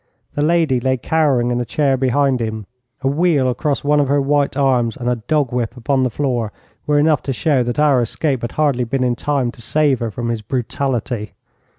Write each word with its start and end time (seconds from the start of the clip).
The 0.33 0.41
lady 0.41 0.79
lay 0.79 0.97
cowering 0.97 1.51
in 1.51 1.61
a 1.61 1.63
chair 1.63 1.95
behind 1.95 2.39
him. 2.41 2.65
A 3.01 3.07
weal 3.07 3.47
across 3.47 3.83
one 3.83 3.99
of 3.99 4.07
her 4.07 4.19
white 4.19 4.57
arms 4.57 4.97
and 4.97 5.07
a 5.07 5.17
dog 5.17 5.53
whip 5.53 5.77
upon 5.77 6.01
the 6.01 6.09
floor 6.09 6.51
were 6.87 6.97
enough 6.97 7.21
to 7.21 7.33
show 7.33 7.61
that 7.61 7.77
our 7.77 8.01
escape 8.01 8.41
had 8.41 8.53
hardly 8.53 8.83
been 8.83 9.03
in 9.03 9.15
time 9.15 9.51
to 9.51 9.61
save 9.61 9.99
her 9.99 10.09
from 10.09 10.29
his 10.29 10.41
brutality. 10.41 11.33